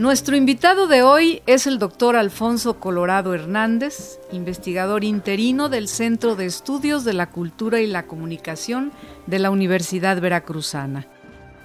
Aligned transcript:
Nuestro 0.00 0.34
invitado 0.34 0.86
de 0.86 1.02
hoy 1.02 1.42
es 1.44 1.66
el 1.66 1.78
doctor 1.78 2.16
Alfonso 2.16 2.80
Colorado 2.80 3.34
Hernández, 3.34 4.18
investigador 4.32 5.04
interino 5.04 5.68
del 5.68 5.88
Centro 5.88 6.36
de 6.36 6.46
Estudios 6.46 7.04
de 7.04 7.12
la 7.12 7.28
Cultura 7.28 7.82
y 7.82 7.86
la 7.86 8.06
Comunicación 8.06 8.92
de 9.26 9.38
la 9.38 9.50
Universidad 9.50 10.18
Veracruzana. 10.18 11.06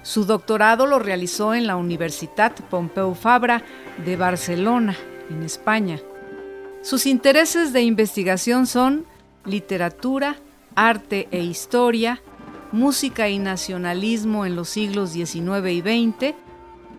Su 0.02 0.26
doctorado 0.26 0.84
lo 0.84 0.98
realizó 0.98 1.54
en 1.54 1.66
la 1.66 1.76
Universidad 1.76 2.52
Pompeu 2.68 3.14
Fabra 3.14 3.64
de 4.04 4.16
Barcelona, 4.16 4.94
en 5.30 5.42
España. 5.42 5.98
Sus 6.82 7.06
intereses 7.06 7.72
de 7.72 7.84
investigación 7.84 8.66
son 8.66 9.06
literatura, 9.46 10.36
arte 10.74 11.26
e 11.30 11.42
historia, 11.42 12.20
música 12.70 13.30
y 13.30 13.38
nacionalismo 13.38 14.44
en 14.44 14.56
los 14.56 14.68
siglos 14.68 15.12
XIX 15.12 15.70
y 15.70 15.80
XX, 15.80 16.45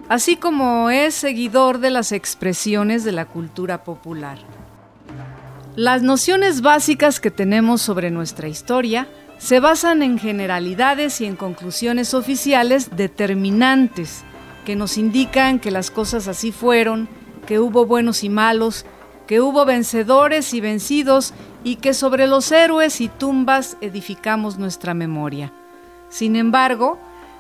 así 0.10 0.36
como 0.36 0.90
es 0.90 1.14
seguidor 1.14 1.80
de 1.80 1.90
las 1.90 2.12
expresiones 2.12 3.04
de 3.04 3.12
la 3.12 3.26
cultura 3.26 3.84
popular. 3.84 4.38
Las 5.76 6.02
nociones 6.02 6.62
básicas 6.62 7.20
que 7.20 7.32
tenemos 7.32 7.82
sobre 7.82 8.10
nuestra 8.10 8.48
historia 8.48 9.08
se 9.38 9.60
basan 9.60 10.02
en 10.02 10.18
generalidades 10.18 11.22
y 11.22 11.26
en 11.26 11.36
conclusiones 11.36 12.14
oficiales 12.14 12.96
determinantes 12.96 14.24
que 14.66 14.76
nos 14.76 14.98
indican 14.98 15.60
que 15.60 15.72
las 15.72 15.92
cosas 15.92 16.28
así 16.28 16.52
fueron, 16.52 17.08
que 17.46 17.60
hubo 17.60 17.86
buenos 17.86 18.24
y 18.24 18.30
malos, 18.30 18.86
que 19.28 19.40
hubo 19.40 19.66
vencedores 19.66 20.54
y 20.54 20.62
vencidos 20.62 21.34
y 21.64 21.76
que 21.76 21.94
sobre 21.94 22.28
los 22.28 22.52
héroes 22.52 23.00
y 23.00 23.10
tumbas 23.10 23.78
edificamos 23.82 24.58
nuestra 24.58 24.94
memoria. 24.94 25.54
Sin 26.10 26.36
embargo, 26.36 26.98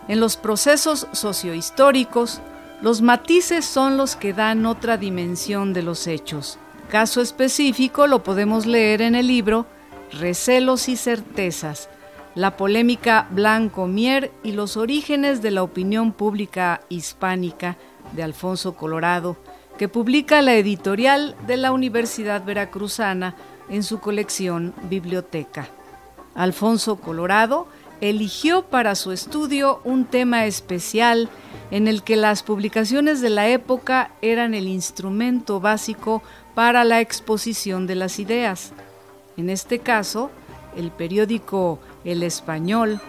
en 0.07 0.19
los 0.19 0.37
procesos 0.37 1.07
sociohistóricos, 1.11 2.41
los 2.81 3.01
matices 3.01 3.65
son 3.65 3.97
los 3.97 4.15
que 4.15 4.33
dan 4.33 4.65
otra 4.65 4.97
dimensión 4.97 5.73
de 5.73 5.81
los 5.81 6.07
hechos. 6.07 6.59
Caso 6.89 7.21
específico 7.21 8.07
lo 8.07 8.23
podemos 8.23 8.65
leer 8.65 9.01
en 9.01 9.15
el 9.15 9.27
libro 9.27 9.65
Recelos 10.11 10.87
y 10.87 10.95
certezas, 10.95 11.89
la 12.33 12.55
polémica 12.55 13.27
Blanco-Mier 13.31 14.31
y 14.43 14.53
los 14.53 14.77
orígenes 14.77 15.41
de 15.41 15.51
la 15.51 15.63
opinión 15.63 16.13
pública 16.13 16.81
hispánica 16.87 17.77
de 18.13 18.23
Alfonso 18.23 18.75
Colorado, 18.75 19.35
que 19.77 19.89
publica 19.89 20.41
la 20.41 20.55
editorial 20.55 21.35
de 21.45 21.57
la 21.57 21.71
Universidad 21.71 22.45
Veracruzana 22.45 23.35
en 23.69 23.83
su 23.83 23.99
colección 23.99 24.73
Biblioteca. 24.83 25.67
Alfonso 26.35 26.97
Colorado 26.97 27.67
eligió 27.99 28.63
para 28.63 28.95
su 28.95 29.11
estudio 29.11 29.81
un 29.83 30.05
tema 30.05 30.45
especial 30.45 31.29
en 31.71 31.87
el 31.87 32.03
que 32.03 32.15
las 32.15 32.43
publicaciones 32.43 33.21
de 33.21 33.29
la 33.29 33.47
época 33.49 34.11
eran 34.21 34.53
el 34.53 34.67
instrumento 34.67 35.59
básico 35.59 36.23
para 36.55 36.83
la 36.83 37.01
exposición 37.01 37.87
de 37.87 37.95
las 37.95 38.19
ideas. 38.19 38.71
En 39.35 39.49
este 39.49 39.79
caso, 39.79 40.31
el 40.75 40.91
periódico 40.91 41.79
El 42.05 42.23
Español, 42.23 43.01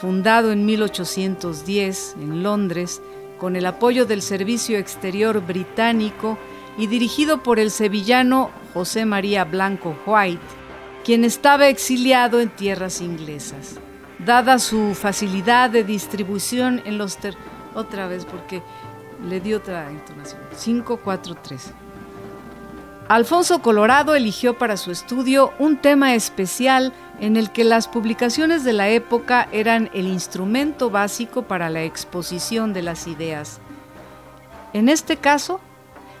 fundado 0.00 0.52
en 0.52 0.64
1810 0.64 2.16
en 2.20 2.42
Londres, 2.42 3.02
con 3.38 3.56
el 3.56 3.66
apoyo 3.66 4.06
del 4.06 4.22
Servicio 4.22 4.78
Exterior 4.78 5.44
británico 5.44 6.38
y 6.78 6.86
dirigido 6.86 7.42
por 7.42 7.58
el 7.58 7.70
sevillano 7.70 8.50
José 8.72 9.06
María 9.06 9.44
Blanco 9.44 9.96
White, 10.06 10.40
quien 11.04 11.24
estaba 11.24 11.68
exiliado 11.68 12.40
en 12.40 12.48
tierras 12.48 13.00
inglesas. 13.00 13.78
Dada 14.24 14.58
su 14.58 14.94
facilidad 14.94 15.70
de 15.70 15.84
distribución 15.84 16.80
en 16.84 16.96
los 16.98 17.18
otra 17.74 18.06
vez 18.06 18.24
porque 18.24 18.62
le 19.26 19.40
dio 19.40 19.58
otra 19.58 19.90
entonación. 19.90 20.40
543. 20.62 21.72
Alfonso 23.08 23.60
Colorado 23.60 24.14
eligió 24.14 24.56
para 24.56 24.78
su 24.78 24.90
estudio 24.90 25.52
un 25.58 25.76
tema 25.76 26.14
especial 26.14 26.94
en 27.20 27.36
el 27.36 27.50
que 27.50 27.62
las 27.62 27.86
publicaciones 27.86 28.64
de 28.64 28.72
la 28.72 28.88
época 28.88 29.46
eran 29.52 29.90
el 29.92 30.06
instrumento 30.06 30.88
básico 30.88 31.42
para 31.42 31.68
la 31.68 31.82
exposición 31.82 32.72
de 32.72 32.82
las 32.82 33.06
ideas. 33.06 33.60
En 34.72 34.88
este 34.88 35.18
caso, 35.18 35.60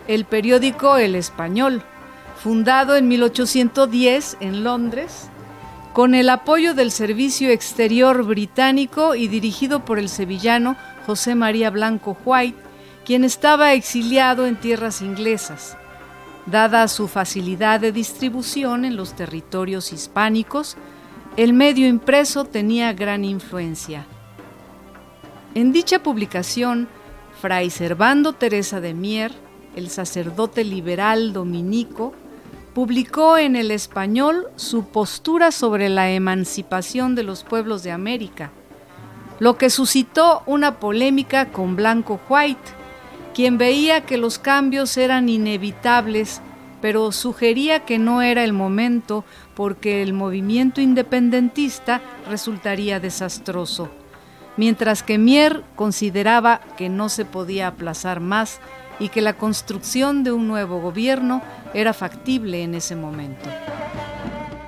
el 0.08 0.26
periódico 0.26 0.98
El 0.98 1.14
Español, 1.14 1.82
fundado 2.36 2.96
en 2.96 3.08
1810 3.08 4.36
en 4.40 4.62
Londres, 4.62 5.28
con 5.94 6.14
el 6.14 6.28
apoyo 6.28 6.74
del 6.74 6.90
Servicio 6.90 7.50
Exterior 7.50 8.24
británico 8.24 9.14
y 9.14 9.28
dirigido 9.28 9.84
por 9.84 9.98
el 9.98 10.08
sevillano 10.08 10.76
José 11.06 11.34
María 11.34 11.70
Blanco 11.70 12.16
White, 12.24 12.58
quien 13.04 13.24
estaba 13.24 13.74
exiliado 13.74 14.46
en 14.46 14.56
tierras 14.56 15.02
inglesas. 15.02 15.76
Dada 16.46 16.88
su 16.88 17.08
facilidad 17.08 17.80
de 17.80 17.92
distribución 17.92 18.84
en 18.84 18.96
los 18.96 19.14
territorios 19.14 19.92
hispánicos, 19.92 20.76
el 21.36 21.52
medio 21.52 21.88
impreso 21.88 22.44
tenía 22.44 22.92
gran 22.92 23.24
influencia. 23.24 24.06
En 25.54 25.72
dicha 25.72 26.02
publicación, 26.02 26.88
Fray 27.40 27.70
Servando 27.70 28.32
Teresa 28.32 28.80
de 28.80 28.94
Mier, 28.94 29.32
el 29.76 29.90
sacerdote 29.90 30.64
liberal 30.64 31.32
dominico, 31.32 32.12
publicó 32.74 33.38
en 33.38 33.56
el 33.56 33.70
español 33.70 34.48
su 34.56 34.86
postura 34.88 35.52
sobre 35.52 35.88
la 35.88 36.10
emancipación 36.10 37.14
de 37.14 37.22
los 37.22 37.44
pueblos 37.44 37.82
de 37.82 37.92
América, 37.92 38.50
lo 39.40 39.56
que 39.56 39.70
suscitó 39.70 40.42
una 40.46 40.78
polémica 40.78 41.46
con 41.50 41.76
Blanco 41.76 42.20
White, 42.28 42.72
quien 43.34 43.58
veía 43.58 44.02
que 44.02 44.16
los 44.16 44.38
cambios 44.38 44.96
eran 44.96 45.28
inevitables, 45.28 46.40
pero 46.80 47.10
sugería 47.12 47.80
que 47.80 47.98
no 47.98 48.22
era 48.22 48.44
el 48.44 48.52
momento 48.52 49.24
porque 49.54 50.02
el 50.02 50.12
movimiento 50.12 50.80
independentista 50.80 52.00
resultaría 52.28 53.00
desastroso, 53.00 53.88
mientras 54.56 55.02
que 55.02 55.18
Mier 55.18 55.64
consideraba 55.74 56.60
que 56.76 56.88
no 56.88 57.08
se 57.08 57.24
podía 57.24 57.68
aplazar 57.68 58.20
más 58.20 58.60
y 59.00 59.08
que 59.08 59.20
la 59.20 59.32
construcción 59.32 60.22
de 60.22 60.30
un 60.30 60.46
nuevo 60.46 60.80
gobierno 60.80 61.42
era 61.72 61.92
factible 61.92 62.62
en 62.62 62.74
ese 62.74 62.94
momento. 62.94 63.48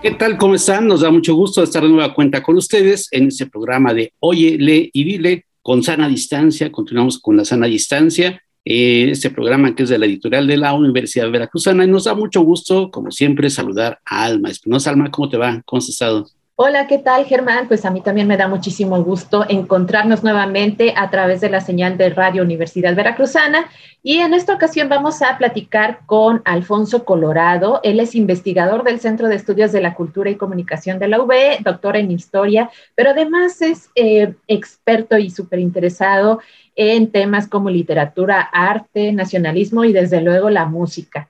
¿Qué 0.02 0.10
tal? 0.12 0.36
¿Cómo 0.36 0.54
están? 0.54 0.86
Nos 0.86 1.00
da 1.00 1.10
mucho 1.10 1.34
gusto 1.34 1.62
estar 1.62 1.82
de 1.82 1.88
nueva 1.88 2.14
cuenta 2.14 2.42
con 2.42 2.56
ustedes 2.56 3.08
en 3.10 3.28
este 3.28 3.46
programa 3.46 3.94
de 3.94 4.12
Oye, 4.20 4.56
lee 4.58 4.90
y 4.92 5.04
dile 5.04 5.46
con 5.62 5.82
sana 5.82 6.06
distancia. 6.08 6.70
Continuamos 6.70 7.18
con 7.18 7.36
la 7.36 7.44
sana 7.44 7.66
distancia. 7.66 8.40
Eh, 8.64 9.08
este 9.10 9.30
programa 9.30 9.74
que 9.74 9.84
es 9.84 9.88
de 9.88 9.98
la 9.98 10.06
editorial 10.06 10.46
de 10.46 10.58
la 10.58 10.74
Universidad 10.74 11.30
Veracruzana 11.30 11.84
y 11.84 11.88
nos 11.88 12.04
da 12.04 12.14
mucho 12.14 12.42
gusto, 12.42 12.90
como 12.90 13.10
siempre, 13.10 13.48
saludar 13.48 13.98
a 14.04 14.24
Alma 14.24 14.50
Espinosa. 14.50 14.90
Alma, 14.90 15.10
¿cómo 15.10 15.28
te 15.28 15.38
va? 15.38 15.62
¿Cómo 15.64 15.78
has 15.78 15.88
estado? 15.88 16.28
Hola, 16.58 16.86
¿qué 16.86 16.96
tal, 16.96 17.26
Germán? 17.26 17.68
Pues 17.68 17.84
a 17.84 17.90
mí 17.90 18.00
también 18.00 18.26
me 18.26 18.38
da 18.38 18.48
muchísimo 18.48 19.02
gusto 19.04 19.44
encontrarnos 19.46 20.22
nuevamente 20.24 20.94
a 20.96 21.10
través 21.10 21.42
de 21.42 21.50
la 21.50 21.60
señal 21.60 21.98
de 21.98 22.08
Radio 22.08 22.42
Universidad 22.42 22.94
Veracruzana. 22.96 23.68
Y 24.02 24.18
en 24.20 24.32
esta 24.32 24.54
ocasión 24.54 24.88
vamos 24.88 25.20
a 25.20 25.36
platicar 25.36 26.00
con 26.06 26.40
Alfonso 26.46 27.04
Colorado. 27.04 27.80
Él 27.82 28.00
es 28.00 28.14
investigador 28.14 28.84
del 28.84 29.00
Centro 29.00 29.28
de 29.28 29.34
Estudios 29.34 29.70
de 29.70 29.82
la 29.82 29.94
Cultura 29.94 30.30
y 30.30 30.36
Comunicación 30.36 30.98
de 30.98 31.08
la 31.08 31.20
UB, 31.20 31.62
doctor 31.62 31.94
en 31.96 32.10
historia, 32.10 32.70
pero 32.94 33.10
además 33.10 33.60
es 33.60 33.90
eh, 33.94 34.34
experto 34.48 35.18
y 35.18 35.28
súper 35.28 35.58
interesado 35.58 36.40
en 36.74 37.12
temas 37.12 37.48
como 37.48 37.68
literatura, 37.68 38.40
arte, 38.40 39.12
nacionalismo 39.12 39.84
y 39.84 39.92
desde 39.92 40.22
luego 40.22 40.48
la 40.48 40.64
música. 40.64 41.28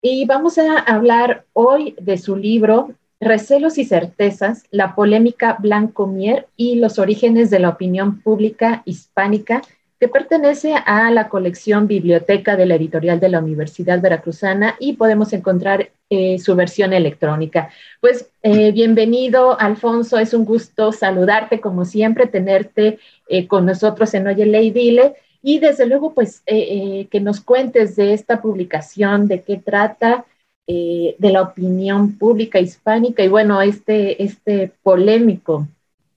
Y 0.00 0.24
vamos 0.26 0.56
a 0.58 0.78
hablar 0.78 1.46
hoy 1.52 1.96
de 1.98 2.16
su 2.16 2.36
libro 2.36 2.94
Recelos 3.20 3.78
y 3.78 3.84
certezas, 3.84 4.64
la 4.70 4.94
polémica 4.94 5.56
Blanco-Mier 5.58 6.46
y 6.56 6.76
los 6.76 7.00
orígenes 7.00 7.50
de 7.50 7.58
la 7.58 7.70
opinión 7.70 8.20
pública 8.20 8.82
hispánica, 8.84 9.62
que 9.98 10.06
pertenece 10.06 10.74
a 10.74 11.10
la 11.10 11.28
colección 11.28 11.88
Biblioteca 11.88 12.56
de 12.56 12.66
la 12.66 12.76
Editorial 12.76 13.18
de 13.18 13.28
la 13.28 13.40
Universidad 13.40 14.00
Veracruzana 14.00 14.76
y 14.78 14.92
podemos 14.92 15.32
encontrar 15.32 15.90
eh, 16.10 16.38
su 16.38 16.54
versión 16.54 16.92
electrónica. 16.92 17.70
Pues 18.00 18.30
eh, 18.42 18.70
bienvenido, 18.70 19.58
Alfonso, 19.58 20.18
es 20.18 20.32
un 20.32 20.44
gusto 20.44 20.92
saludarte 20.92 21.60
como 21.60 21.84
siempre, 21.84 22.26
tenerte 22.26 23.00
eh, 23.28 23.48
con 23.48 23.66
nosotros 23.66 24.14
en 24.14 24.28
Oye 24.28 24.46
Ley 24.46 24.70
Dile. 24.70 25.16
Y 25.42 25.58
desde 25.58 25.86
luego, 25.86 26.14
pues, 26.14 26.42
que 26.46 27.20
nos 27.22 27.40
cuentes 27.40 27.94
de 27.94 28.12
esta 28.12 28.42
publicación, 28.42 29.28
de 29.28 29.42
qué 29.42 29.56
trata, 29.56 30.24
de 30.68 31.30
la 31.32 31.42
opinión 31.42 32.18
pública 32.18 32.60
hispánica 32.60 33.24
y 33.24 33.28
bueno, 33.28 33.62
este, 33.62 34.22
este 34.22 34.72
polémico 34.82 35.66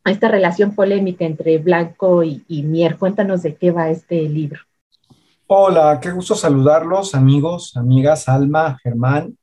esta 0.09 0.29
relación 0.29 0.73
polémica 0.73 1.25
entre 1.25 1.57
Blanco 1.59 2.23
y, 2.23 2.63
Mier. 2.63 2.97
Cuéntanos 2.97 3.43
de 3.43 3.55
qué 3.55 3.71
va 3.71 3.89
este 3.89 4.21
libro. 4.27 4.61
Hola, 5.47 5.99
qué 6.01 6.11
gusto 6.11 6.33
saludarlos, 6.33 7.13
amigos, 7.13 7.75
amigas, 7.75 8.29
Alma, 8.29 8.79
Germán, 8.81 9.37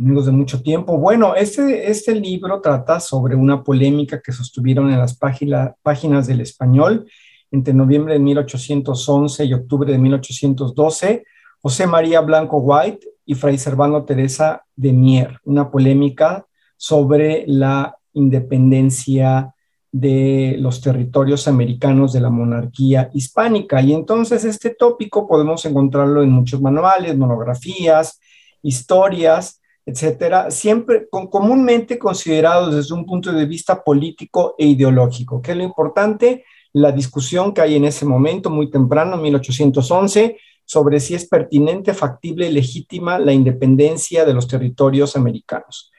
amigos 0.00 0.26
de 0.26 0.32
mucho 0.32 0.62
tiempo. 0.62 0.96
Bueno, 0.98 1.34
este, 1.34 1.90
este 1.90 2.14
libro 2.14 2.60
trata 2.60 2.98
sobre 2.98 3.36
una 3.36 3.62
polémica 3.62 4.20
que 4.20 4.32
sostuvieron 4.32 4.90
en 4.90 4.98
las 4.98 5.16
páginas 5.16 6.26
del 6.26 6.40
español 6.40 7.06
entre 7.50 7.74
noviembre 7.74 8.14
de 8.14 8.20
1811 8.20 9.44
y 9.44 9.52
octubre 9.52 9.92
de 9.92 9.98
1812, 9.98 11.24
José 11.60 11.86
María 11.86 12.22
Blanco 12.22 12.56
White 12.56 13.06
y 13.24 13.34
Fray 13.34 13.58
Servando 13.58 14.04
Teresa 14.04 14.64
de 14.74 14.92
Mier, 14.92 15.38
una 15.44 15.70
polémica 15.70 16.46
sobre 16.76 17.44
la 17.46 17.96
independencia 18.12 19.54
de 19.92 20.56
los 20.58 20.80
territorios 20.80 21.46
americanos 21.46 22.12
de 22.12 22.20
la 22.20 22.30
monarquía 22.30 23.10
hispánica. 23.12 23.80
Y 23.82 23.92
entonces 23.92 24.44
este 24.44 24.70
tópico 24.70 25.28
podemos 25.28 25.64
encontrarlo 25.66 26.22
en 26.22 26.30
muchos 26.30 26.60
manuales, 26.60 27.16
monografías, 27.16 28.18
historias, 28.62 29.60
etcétera, 29.84 30.50
siempre 30.50 31.08
comúnmente 31.10 31.98
considerados 31.98 32.74
desde 32.74 32.94
un 32.94 33.04
punto 33.04 33.32
de 33.32 33.46
vista 33.46 33.82
político 33.82 34.54
e 34.56 34.66
ideológico. 34.66 35.42
¿Qué 35.42 35.52
es 35.52 35.56
lo 35.56 35.64
importante? 35.64 36.44
La 36.72 36.92
discusión 36.92 37.52
que 37.52 37.60
hay 37.60 37.74
en 37.74 37.84
ese 37.84 38.06
momento, 38.06 38.48
muy 38.48 38.70
temprano, 38.70 39.16
1811, 39.16 40.38
sobre 40.72 41.00
si 41.00 41.14
es 41.14 41.28
pertinente, 41.28 41.92
factible 41.92 42.46
y 42.46 42.50
legítima 42.50 43.18
la 43.18 43.34
independencia 43.34 44.24
de 44.24 44.32
los 44.32 44.48
territorios 44.48 45.16
americanos. 45.16 45.92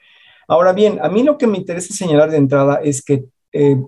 Ahora 0.48 0.72
bien, 0.72 0.98
a 1.00 1.08
mí 1.08 1.22
lo 1.22 1.38
que 1.38 1.46
me 1.46 1.58
interesa 1.58 1.94
señalar 1.94 2.28
de 2.28 2.38
entrada 2.38 2.80
es 2.82 3.00
que 3.00 3.24
eh, 3.52 3.80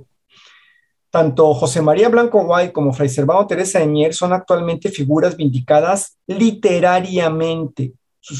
tanto 1.10 1.52
José 1.54 1.82
María 1.82 2.08
Blanco 2.08 2.44
Guay 2.44 2.70
como 2.70 2.92
Fray 2.92 3.08
Servando 3.08 3.48
Teresa 3.48 3.80
de 3.80 3.88
Mier 3.88 4.14
son 4.14 4.32
actualmente 4.32 4.90
figuras 4.90 5.36
vindicadas 5.36 6.18
literariamente. 6.28 7.94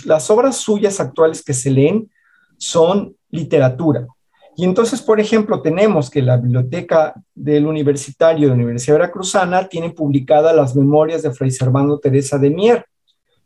las 0.05 0.31
obras 0.31 0.57
suyas 0.57 1.01
actuales 1.01 1.43
que 1.43 1.53
se 1.53 1.73
leen 1.73 2.09
son 2.59 3.17
literatura. 3.29 4.07
Y 4.57 4.65
entonces, 4.65 5.03
por 5.03 5.21
ejemplo, 5.21 5.61
tenemos 5.61 6.09
que 6.09 6.23
la 6.23 6.39
biblioteca 6.39 7.15
del 7.35 7.67
Universitario 7.67 8.49
de 8.49 8.49
la 8.49 8.55
Universidad 8.55 8.97
Veracruzana 8.97 9.69
tiene 9.69 9.91
publicadas 9.91 10.57
las 10.57 10.75
memorias 10.75 11.23
de 11.23 11.31
Fray 11.31 11.51
Servando 11.51 11.99
Teresa 11.99 12.39
de 12.39 12.51
Mier, 12.51 12.87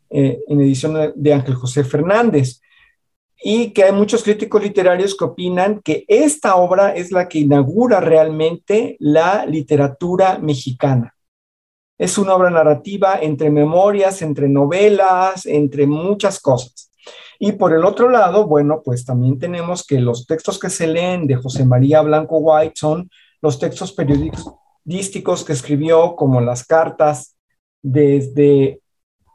eh, 0.09 0.39
en 0.47 0.61
edición 0.61 1.13
de 1.15 1.33
Ángel 1.33 1.55
José 1.55 1.83
Fernández 1.83 2.61
y 3.43 3.71
que 3.71 3.83
hay 3.83 3.91
muchos 3.91 4.23
críticos 4.23 4.61
literarios 4.61 5.15
que 5.17 5.25
opinan 5.25 5.81
que 5.81 6.05
esta 6.07 6.57
obra 6.57 6.93
es 6.93 7.11
la 7.11 7.27
que 7.27 7.39
inaugura 7.39 7.99
realmente 7.99 8.97
la 8.99 9.45
literatura 9.47 10.37
mexicana. 10.37 11.15
Es 11.97 12.17
una 12.17 12.35
obra 12.35 12.51
narrativa 12.51 13.17
entre 13.19 13.49
memorias, 13.49 14.21
entre 14.21 14.47
novelas, 14.47 15.45
entre 15.47 15.87
muchas 15.87 16.39
cosas. 16.39 16.90
Y 17.43 17.53
por 17.53 17.73
el 17.73 17.83
otro 17.85 18.07
lado, 18.07 18.45
bueno, 18.45 18.83
pues 18.85 19.03
también 19.03 19.39
tenemos 19.39 19.83
que 19.83 19.99
los 19.99 20.27
textos 20.27 20.59
que 20.59 20.69
se 20.69 20.85
leen 20.85 21.25
de 21.25 21.37
José 21.37 21.65
María 21.65 22.03
Blanco 22.03 22.37
White 22.37 22.75
son 22.75 23.09
los 23.41 23.57
textos 23.57 23.93
periodísticos 23.93 25.43
que 25.43 25.53
escribió, 25.53 26.15
como 26.15 26.39
las 26.39 26.63
cartas 26.63 27.35
desde 27.81 28.79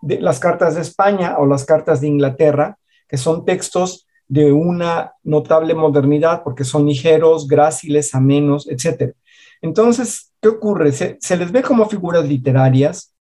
de, 0.03 0.21
las 0.21 0.39
cartas 0.39 0.77
de 0.77 0.83
España 0.83 1.35
o 1.39 1.47
las 1.47 1.65
cartas 1.65 2.01
de 2.01 2.07
Inglaterra, 2.07 2.79
que 3.09 3.17
son 3.17 3.45
textos 3.45 4.07
de 4.29 4.53
una 4.53 5.15
notable 5.25 5.75
modernidad 5.75 6.45
porque 6.45 6.63
son 6.63 6.87
ligeros, 6.87 7.49
gráciles, 7.49 8.15
amenos, 8.15 8.69
etc. 8.69 9.17
Entonces, 9.61 10.33
¿qué 10.41 10.47
ocurre? 10.47 10.93
Se, 10.93 11.19
les 11.37 11.51
ve 11.51 11.61
como 11.61 11.89
figuras 11.89 12.25
literarias, 12.25 13.16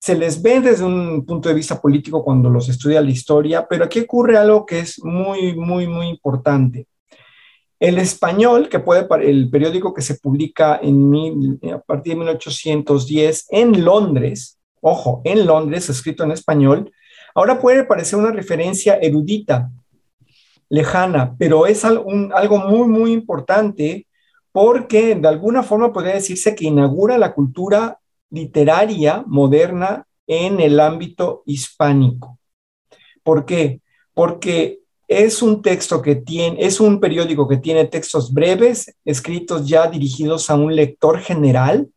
se 0.00 0.16
les 0.16 0.42
ve 0.42 0.60
desde 0.60 0.84
un 0.84 1.24
punto 1.24 1.48
de 1.48 1.54
vista 1.54 1.80
político 1.80 2.24
cuando 2.24 2.50
los 2.50 2.68
estudia 2.68 3.00
la 3.00 3.10
historia, 3.10 3.66
pero 3.68 3.84
aquí 3.84 4.00
ocurre 4.00 4.36
algo 4.36 4.66
que 4.66 4.80
es 4.80 4.98
muy, 5.04 5.54
muy, 5.54 5.86
muy 5.86 6.08
importante. 6.08 6.88
El 7.78 7.98
español, 7.98 8.68
que 8.68 8.80
puede, 8.80 9.06
el 9.22 9.48
periódico 9.50 9.94
que 9.94 10.02
se 10.02 10.16
publica 10.16 10.80
en 10.82 11.60
a 11.72 11.78
partir 11.78 12.14
de 12.14 12.18
1810 12.18 13.46
en 13.50 13.84
Londres, 13.84 14.58
ojo, 14.80 15.22
en 15.24 15.46
Londres, 15.46 15.88
escrito 15.88 16.24
en 16.24 16.32
español, 16.32 16.90
Ahora 17.34 17.60
puede 17.60 17.84
parecer 17.84 18.18
una 18.18 18.32
referencia 18.32 18.98
erudita, 19.00 19.70
lejana, 20.68 21.34
pero 21.38 21.66
es 21.66 21.84
algo 21.84 22.58
muy, 22.58 22.88
muy 22.88 23.12
importante 23.12 24.06
porque 24.52 25.14
de 25.14 25.28
alguna 25.28 25.62
forma 25.62 25.92
podría 25.92 26.14
decirse 26.14 26.54
que 26.54 26.66
inaugura 26.66 27.18
la 27.18 27.32
cultura 27.32 27.99
literaria 28.30 29.24
moderna 29.26 30.06
en 30.26 30.60
el 30.60 30.78
ámbito 30.80 31.42
hispánico. 31.46 32.38
¿Por 33.22 33.44
qué? 33.44 33.80
Porque 34.14 34.80
es 35.08 35.42
un 35.42 35.60
texto 35.60 36.00
que 36.00 36.14
tiene, 36.14 36.64
es 36.64 36.78
un 36.78 37.00
periódico 37.00 37.48
que 37.48 37.56
tiene 37.56 37.84
textos 37.86 38.32
breves, 38.32 38.94
escritos 39.04 39.66
ya 39.66 39.88
dirigidos 39.88 40.48
a 40.50 40.54
un 40.54 40.76
lector 40.76 41.18
general, 41.18 41.88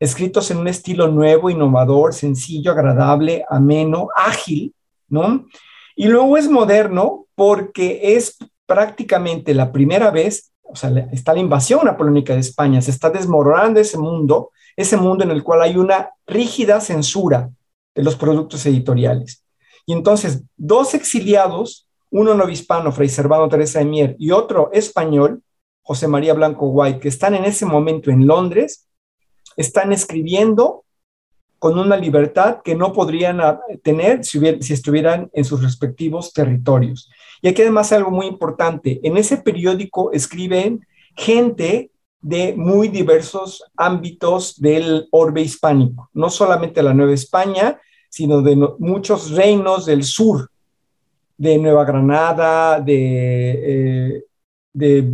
escritos 0.00 0.50
en 0.50 0.58
un 0.58 0.66
estilo 0.66 1.06
nuevo, 1.06 1.50
innovador, 1.50 2.14
sencillo, 2.14 2.72
agradable, 2.72 3.44
ameno, 3.48 4.08
ágil, 4.16 4.74
¿no? 5.08 5.46
Y 5.94 6.08
luego 6.08 6.36
es 6.36 6.50
moderno 6.50 7.26
porque 7.36 8.16
es 8.16 8.36
prácticamente 8.66 9.54
la 9.54 9.70
primera 9.70 10.10
vez, 10.10 10.50
o 10.62 10.74
sea, 10.74 10.90
está 11.12 11.34
la 11.34 11.40
invasión 11.40 11.84
napoleónica 11.84 12.34
de 12.34 12.40
España, 12.40 12.80
se 12.80 12.90
está 12.90 13.10
desmoronando 13.10 13.78
ese 13.78 13.98
mundo, 13.98 14.50
ese 14.76 14.96
mundo 14.96 15.24
en 15.24 15.30
el 15.30 15.42
cual 15.42 15.62
hay 15.62 15.76
una 15.76 16.10
rígida 16.26 16.80
censura 16.80 17.50
de 17.94 18.02
los 18.02 18.16
productos 18.16 18.64
editoriales. 18.66 19.44
Y 19.86 19.92
entonces, 19.92 20.42
dos 20.56 20.94
exiliados, 20.94 21.88
uno 22.10 22.34
novihispano, 22.34 22.92
Fray 22.92 23.08
Servando 23.08 23.48
Teresa 23.48 23.80
de 23.80 23.84
Mier, 23.86 24.16
y 24.18 24.30
otro 24.30 24.70
español, 24.72 25.42
José 25.82 26.08
María 26.08 26.34
Blanco 26.34 26.68
White, 26.68 27.00
que 27.00 27.08
están 27.08 27.34
en 27.34 27.44
ese 27.44 27.66
momento 27.66 28.10
en 28.10 28.26
Londres, 28.26 28.88
están 29.56 29.92
escribiendo 29.92 30.84
con 31.58 31.78
una 31.78 31.96
libertad 31.96 32.58
que 32.64 32.74
no 32.74 32.92
podrían 32.92 33.40
tener 33.84 34.24
si, 34.24 34.40
si, 34.62 34.72
estuvieran 34.72 35.30
en 35.32 35.44
sus 35.44 35.62
respectivos 35.62 36.32
territorios. 36.32 37.08
Y 37.40 37.48
aquí 37.48 37.62
además 37.62 37.92
algo 37.92 38.10
muy 38.10 38.26
importante, 38.26 39.00
en 39.04 39.16
ese 39.16 39.36
periódico 39.36 40.10
escriben 40.12 40.86
gente 41.16 41.90
de 42.22 42.54
muy 42.56 42.88
diversos 42.88 43.64
ámbitos 43.76 44.60
del 44.60 45.08
orbe 45.10 45.42
hispánico, 45.42 46.08
no 46.14 46.30
solamente 46.30 46.82
la 46.82 46.94
Nueva 46.94 47.12
España, 47.12 47.80
sino 48.08 48.40
de 48.42 48.56
muchos 48.78 49.30
reinos 49.32 49.86
del 49.86 50.04
sur, 50.04 50.48
de 51.36 51.58
Nueva 51.58 51.84
Granada, 51.84 52.80
de, 52.80 54.14
eh, 54.16 54.24
de 54.72 55.12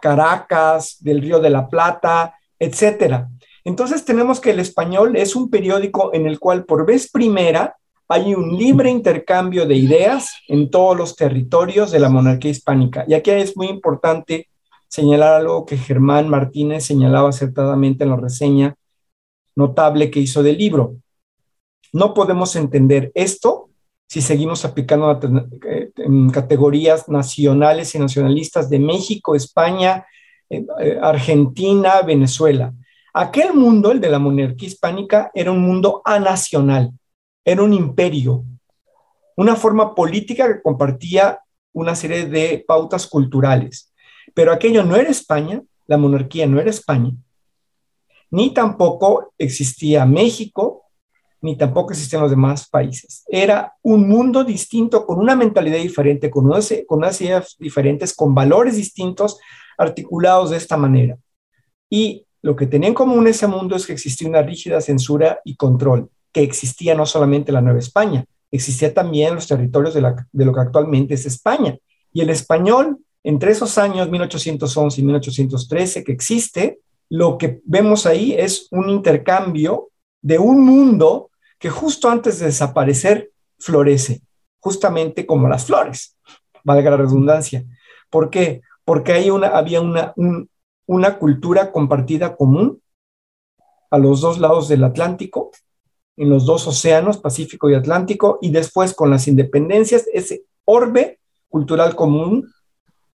Caracas, 0.00 0.98
del 1.00 1.20
Río 1.20 1.40
de 1.40 1.50
la 1.50 1.68
Plata, 1.68 2.34
etcétera. 2.58 3.28
Entonces 3.64 4.04
tenemos 4.04 4.40
que 4.40 4.50
el 4.50 4.60
español 4.60 5.16
es 5.16 5.34
un 5.34 5.50
periódico 5.50 6.14
en 6.14 6.26
el 6.26 6.38
cual 6.38 6.64
por 6.64 6.86
vez 6.86 7.10
primera 7.10 7.76
hay 8.08 8.34
un 8.34 8.56
libre 8.56 8.90
intercambio 8.90 9.66
de 9.66 9.76
ideas 9.76 10.30
en 10.48 10.70
todos 10.70 10.96
los 10.96 11.16
territorios 11.16 11.90
de 11.90 11.98
la 11.98 12.10
monarquía 12.10 12.50
hispánica. 12.50 13.04
Y 13.08 13.14
aquí 13.14 13.30
es 13.30 13.56
muy 13.56 13.68
importante 13.68 14.48
señalar 14.94 15.40
algo 15.40 15.66
que 15.66 15.76
Germán 15.76 16.28
Martínez 16.28 16.84
señalaba 16.84 17.30
acertadamente 17.30 18.04
en 18.04 18.10
la 18.10 18.16
reseña 18.16 18.76
notable 19.56 20.08
que 20.08 20.20
hizo 20.20 20.44
del 20.44 20.56
libro. 20.56 20.94
No 21.92 22.14
podemos 22.14 22.54
entender 22.54 23.10
esto 23.16 23.70
si 24.06 24.20
seguimos 24.20 24.64
aplicando 24.64 25.10
eh, 25.66 25.90
categorías 26.32 27.08
nacionales 27.08 27.92
y 27.96 27.98
nacionalistas 27.98 28.70
de 28.70 28.78
México, 28.78 29.34
España, 29.34 30.06
eh, 30.48 30.64
eh, 30.78 30.98
Argentina, 31.02 32.02
Venezuela. 32.02 32.72
Aquel 33.12 33.52
mundo, 33.52 33.90
el 33.90 34.00
de 34.00 34.10
la 34.10 34.20
monarquía 34.20 34.68
hispánica, 34.68 35.32
era 35.34 35.50
un 35.50 35.62
mundo 35.62 36.02
anacional, 36.04 36.92
era 37.44 37.64
un 37.64 37.72
imperio, 37.72 38.44
una 39.36 39.56
forma 39.56 39.92
política 39.92 40.46
que 40.46 40.62
compartía 40.62 41.40
una 41.72 41.96
serie 41.96 42.26
de 42.26 42.64
pautas 42.64 43.08
culturales. 43.08 43.90
Pero 44.32 44.52
aquello 44.52 44.84
no 44.84 44.96
era 44.96 45.10
España, 45.10 45.62
la 45.86 45.98
monarquía 45.98 46.46
no 46.46 46.60
era 46.60 46.70
España, 46.70 47.12
ni 48.30 48.52
tampoco 48.52 49.32
existía 49.38 50.06
México, 50.06 50.84
ni 51.44 51.56
tampoco 51.56 51.92
existían 51.92 52.22
los 52.22 52.30
demás 52.30 52.68
países. 52.70 53.22
Era 53.28 53.74
un 53.82 54.08
mundo 54.08 54.44
distinto, 54.44 55.04
con 55.04 55.18
una 55.18 55.36
mentalidad 55.36 55.76
diferente, 55.76 56.30
con 56.30 56.46
unas, 56.46 57.20
ideas 57.20 57.54
diferentes, 57.58 58.14
con 58.14 58.34
valores 58.34 58.76
distintos, 58.76 59.38
articulados 59.76 60.50
de 60.50 60.56
esta 60.56 60.78
manera. 60.78 61.18
Y 61.90 62.26
lo 62.40 62.56
que 62.56 62.66
tenía 62.66 62.88
en 62.88 62.94
común 62.94 63.26
ese 63.26 63.46
mundo 63.46 63.76
es 63.76 63.86
que 63.86 63.92
existía 63.92 64.26
una 64.26 64.42
rígida 64.42 64.80
censura 64.80 65.40
y 65.44 65.56
control, 65.56 66.08
que 66.32 66.42
existía 66.42 66.94
no 66.94 67.04
solamente 67.04 67.50
en 67.50 67.56
la 67.56 67.60
Nueva 67.60 67.78
España, 67.78 68.24
existía 68.50 68.94
también 68.94 69.34
los 69.34 69.46
territorios 69.46 69.92
de 69.92 70.00
lo 70.44 70.54
que 70.54 70.60
actualmente 70.60 71.12
es 71.12 71.26
España. 71.26 71.76
Y 72.10 72.22
el 72.22 72.30
español, 72.30 72.98
entre 73.24 73.52
esos 73.52 73.78
años 73.78 74.10
1811 74.10 75.00
y 75.00 75.04
1813 75.04 76.04
que 76.04 76.12
existe, 76.12 76.78
lo 77.08 77.38
que 77.38 77.60
vemos 77.64 78.06
ahí 78.06 78.34
es 78.34 78.68
un 78.70 78.90
intercambio 78.90 79.88
de 80.20 80.38
un 80.38 80.64
mundo 80.64 81.30
que 81.58 81.70
justo 81.70 82.10
antes 82.10 82.38
de 82.38 82.46
desaparecer 82.46 83.30
florece, 83.58 84.20
justamente 84.60 85.24
como 85.24 85.48
las 85.48 85.64
flores, 85.64 86.16
valga 86.62 86.90
la 86.90 86.98
redundancia. 86.98 87.64
¿Por 88.10 88.28
qué? 88.28 88.60
Porque 88.84 89.12
hay 89.12 89.30
una, 89.30 89.48
había 89.48 89.80
una, 89.80 90.12
una 90.86 91.18
cultura 91.18 91.72
compartida 91.72 92.36
común 92.36 92.82
a 93.90 93.96
los 93.96 94.20
dos 94.20 94.38
lados 94.38 94.68
del 94.68 94.84
Atlántico, 94.84 95.50
en 96.16 96.28
los 96.28 96.44
dos 96.44 96.66
océanos, 96.66 97.18
Pacífico 97.18 97.70
y 97.70 97.74
Atlántico, 97.74 98.38
y 98.42 98.50
después 98.50 98.92
con 98.94 99.10
las 99.10 99.26
independencias, 99.28 100.04
ese 100.12 100.44
orbe 100.64 101.18
cultural 101.48 101.96
común 101.96 102.52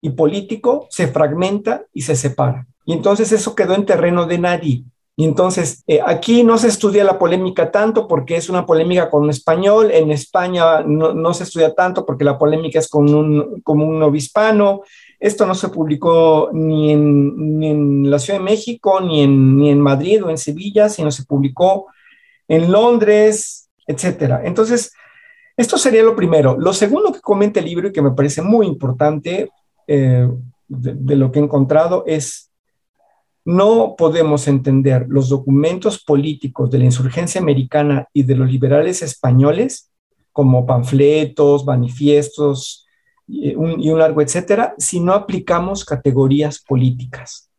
y 0.05 0.11
político 0.11 0.87
se 0.91 1.09
fragmenta 1.09 1.87
y 1.95 2.03
se 2.03 2.15
separa. 2.15 2.67
Y 2.85 2.93
entonces 2.93 3.33
eso 3.33 3.55
quedó 3.55 3.75
en 3.75 3.87
terreno 3.87 4.27
de 4.27 4.37
nadie. 4.37 4.85
Y 5.17 5.25
entonces 5.25 5.83
eh, 5.87 6.01
aquí 6.05 6.43
no 6.43 6.59
se 6.59 6.69
estudia 6.69 7.05
la 7.05 7.19
polémica 7.19 7.71
tanto 7.71 8.07
porque 8.07 8.37
es 8.37 8.51
una 8.51 8.67
polémica 8.67 9.09
con 9.09 9.31
español, 9.31 9.91
en 9.91 10.11
España 10.11 10.83
no, 10.83 11.33
se 11.33 11.45
estudia 11.45 11.73
tanto 11.75 12.05
porque 12.05 12.23
la 12.23 12.37
polémica 12.37 12.79
es 12.81 12.89
con 12.89 13.15
un, 13.15 13.63
como 13.63 13.87
un 13.87 14.03
obispano. 14.03 14.83
Esto 15.19 15.47
no 15.47 15.55
se 15.55 15.71
publicó 15.71 16.51
ni 16.53 16.93
en, 16.93 17.59
ni 17.59 17.71
en 17.71 18.11
la 18.11 18.19
Ciudad 18.19 18.41
de 18.41 18.45
México, 18.45 19.01
ni 19.01 19.23
en, 19.23 19.57
ni 19.57 19.71
en 19.71 19.81
Madrid 19.81 20.23
o 20.23 20.29
en 20.29 20.37
Sevilla, 20.37 20.91
sino 20.91 21.11
se 21.11 21.25
publicó 21.25 21.87
en 22.47 22.71
Londres, 22.71 23.71
etcétera. 23.87 24.43
Entonces, 24.45 24.93
esto 25.57 25.79
sería 25.79 26.03
lo 26.03 26.15
primero. 26.15 26.59
Lo 26.59 26.75
segundo 26.75 27.11
que 27.11 27.21
comenta 27.23 27.61
el 27.61 27.67
libro 27.67 27.89
y 27.89 27.93
que 27.93 28.03
me 28.03 28.11
parece 28.11 28.43
muy 28.43 28.67
importante 28.67 29.49
eh, 29.87 30.29
de, 30.69 31.17
lo 31.17 31.31
que 31.31 31.39
he 31.39 31.43
encontrado 31.43 32.05
es 32.07 32.51
no 33.45 33.95
podemos 33.97 34.49
entender 34.49 35.07
los 35.09 35.29
documentos 35.29 36.03
políticos 36.03 36.71
de 36.71 36.79
la 36.79 36.85
insurgencia 36.85 37.41
americana 37.41 38.09
y 38.13 38.23
de 38.23 38.37
los 38.37 38.51
liberales 38.51 39.03
españoles 39.03 39.91
como 40.33 40.67
panfletos, 40.67 41.67
manifiestos 41.67 42.87
un, 43.27 43.81
y 43.81 43.91
un 43.91 43.99
largo 43.99 44.21
etcétera, 44.23 44.75
si 44.79 45.01
no 45.01 45.13
aplicamos 45.13 45.85
categorías 45.85 46.59
políticas. 46.61 47.51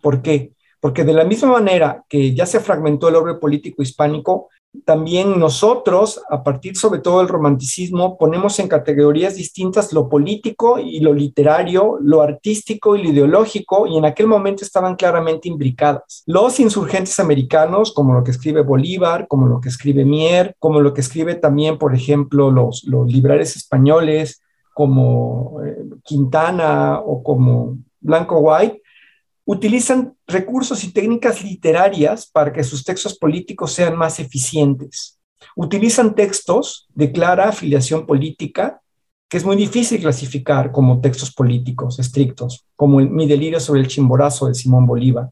¿Por 0.00 0.22
qué? 0.22 0.52
Porque 0.80 1.04
de 1.04 1.12
la 1.12 1.24
misma 1.24 1.52
manera 1.52 2.04
que 2.08 2.34
ya 2.34 2.46
se 2.46 2.60
fragmentó 2.60 3.08
el 3.08 3.16
orden 3.16 3.38
político 3.38 3.82
hispánico, 3.82 4.48
también 4.84 5.38
nosotros, 5.38 6.22
a 6.30 6.42
partir 6.42 6.76
sobre 6.76 7.00
todo 7.00 7.18
del 7.18 7.28
romanticismo, 7.28 8.16
ponemos 8.16 8.58
en 8.58 8.68
categorías 8.68 9.36
distintas 9.36 9.92
lo 9.92 10.08
político 10.08 10.78
y 10.78 11.00
lo 11.00 11.12
literario, 11.12 11.98
lo 12.00 12.22
artístico 12.22 12.96
y 12.96 13.02
lo 13.02 13.10
ideológico, 13.10 13.86
y 13.86 13.98
en 13.98 14.04
aquel 14.04 14.26
momento 14.26 14.64
estaban 14.64 14.96
claramente 14.96 15.48
imbricadas. 15.48 16.22
Los 16.26 16.58
insurgentes 16.58 17.20
americanos, 17.20 17.92
como 17.92 18.14
lo 18.14 18.24
que 18.24 18.30
escribe 18.30 18.62
Bolívar, 18.62 19.28
como 19.28 19.46
lo 19.46 19.60
que 19.60 19.68
escribe 19.68 20.04
Mier, 20.04 20.56
como 20.58 20.80
lo 20.80 20.94
que 20.94 21.02
escribe 21.02 21.34
también, 21.34 21.78
por 21.78 21.94
ejemplo, 21.94 22.50
los, 22.50 22.84
los 22.84 23.06
liberales 23.12 23.56
españoles, 23.56 24.42
como 24.74 25.60
eh, 25.64 25.84
Quintana 26.02 26.98
o 27.00 27.22
como 27.22 27.78
Blanco 28.00 28.38
White, 28.38 28.81
utilizan 29.44 30.14
recursos 30.26 30.84
y 30.84 30.92
técnicas 30.92 31.42
literarias 31.42 32.30
para 32.30 32.52
que 32.52 32.64
sus 32.64 32.84
textos 32.84 33.18
políticos 33.18 33.72
sean 33.72 33.96
más 33.96 34.20
eficientes. 34.20 35.18
Utilizan 35.56 36.14
textos 36.14 36.86
de 36.94 37.10
clara 37.10 37.48
afiliación 37.48 38.06
política, 38.06 38.80
que 39.28 39.38
es 39.38 39.44
muy 39.44 39.56
difícil 39.56 40.00
clasificar 40.00 40.70
como 40.70 41.00
textos 41.00 41.32
políticos 41.32 41.98
estrictos, 41.98 42.66
como 42.76 42.98
Mi 42.98 43.26
delirio 43.26 43.58
sobre 43.60 43.80
el 43.80 43.88
chimborazo 43.88 44.46
de 44.46 44.54
Simón 44.54 44.86
Bolívar, 44.86 45.30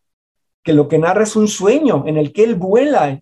que 0.62 0.72
lo 0.72 0.88
que 0.88 0.98
narra 0.98 1.22
es 1.22 1.36
un 1.36 1.48
sueño 1.48 2.04
en 2.06 2.16
el 2.16 2.32
que 2.32 2.44
él 2.44 2.54
vuela 2.56 3.20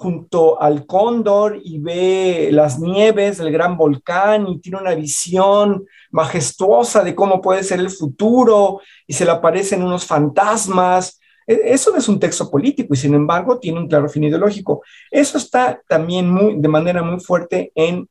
junto 0.00 0.62
al 0.62 0.86
cóndor 0.86 1.60
y 1.62 1.78
ve 1.78 2.48
las 2.52 2.78
nieves 2.78 3.36
del 3.36 3.52
gran 3.52 3.76
volcán 3.76 4.48
y 4.48 4.58
tiene 4.58 4.78
una 4.78 4.94
visión 4.94 5.84
majestuosa 6.10 7.04
de 7.04 7.14
cómo 7.14 7.42
puede 7.42 7.62
ser 7.62 7.80
el 7.80 7.90
futuro 7.90 8.80
y 9.06 9.12
se 9.12 9.26
le 9.26 9.32
aparecen 9.32 9.82
unos 9.82 10.06
fantasmas. 10.06 11.20
E, 11.46 11.60
eso 11.66 11.90
no 11.90 11.98
es 11.98 12.08
un 12.08 12.18
texto 12.18 12.50
político 12.50 12.94
y 12.94 12.96
sin 12.96 13.12
embargo 13.12 13.58
tiene 13.58 13.78
un 13.78 13.88
claro 13.88 14.08
fin 14.08 14.24
ideológico. 14.24 14.82
Eso 15.10 15.36
está 15.36 15.82
también 15.86 16.30
muy, 16.30 16.58
de 16.58 16.68
manera 16.68 17.02
muy 17.02 17.20
fuerte 17.20 17.70
en 17.74 18.08